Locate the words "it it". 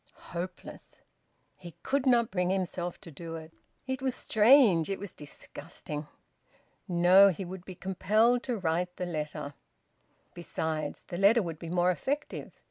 3.35-4.01